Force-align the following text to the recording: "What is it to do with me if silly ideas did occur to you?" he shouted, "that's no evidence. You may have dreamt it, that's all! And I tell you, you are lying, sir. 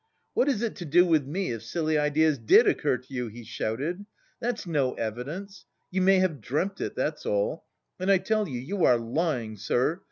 "What 0.33 0.49
is 0.49 0.63
it 0.63 0.75
to 0.77 0.85
do 0.85 1.05
with 1.05 1.27
me 1.27 1.51
if 1.51 1.61
silly 1.61 1.95
ideas 1.95 2.39
did 2.39 2.65
occur 2.67 2.97
to 2.97 3.13
you?" 3.13 3.27
he 3.27 3.43
shouted, 3.43 4.03
"that's 4.39 4.65
no 4.65 4.93
evidence. 4.95 5.67
You 5.91 6.01
may 6.01 6.17
have 6.17 6.41
dreamt 6.41 6.81
it, 6.81 6.95
that's 6.95 7.23
all! 7.23 7.65
And 7.99 8.09
I 8.09 8.17
tell 8.17 8.47
you, 8.49 8.59
you 8.59 8.83
are 8.83 8.97
lying, 8.97 9.57
sir. 9.57 9.99